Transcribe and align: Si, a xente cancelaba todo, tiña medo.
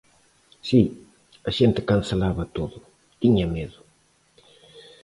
Si, 0.67 0.81
a 1.49 1.49
xente 1.57 1.87
cancelaba 1.89 2.45
todo, 2.57 2.77
tiña 3.21 3.45
medo. 3.55 3.79